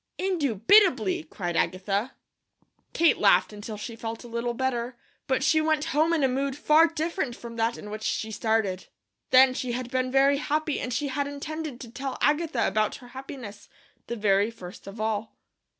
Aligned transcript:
"Indubitably!" 0.17 1.21
cried 1.25 1.55
Agatha. 1.55 2.15
Kate 2.91 3.19
laughed 3.19 3.53
until 3.53 3.77
she 3.77 3.95
felt 3.95 4.23
a 4.23 4.27
little 4.27 4.55
better, 4.55 4.97
but 5.27 5.43
she 5.43 5.61
went 5.61 5.85
home 5.93 6.11
in 6.11 6.23
a 6.23 6.27
mood 6.27 6.57
far 6.57 6.87
different 6.87 7.35
from 7.35 7.55
that 7.57 7.77
in 7.77 7.91
which 7.91 8.01
she 8.01 8.31
started. 8.31 8.87
Then 9.29 9.53
she 9.53 9.73
had 9.73 9.91
been 9.91 10.11
very 10.11 10.37
happy, 10.37 10.79
and 10.79 10.91
she 10.91 11.09
had 11.09 11.27
intended 11.27 11.79
to 11.81 11.91
tell 11.91 12.17
Agatha 12.19 12.65
about 12.65 12.95
her 12.95 13.09
happiness, 13.09 13.69
the 14.07 14.15
very 14.15 14.49
first 14.49 14.87
of 14.87 14.99
all. 14.99 15.37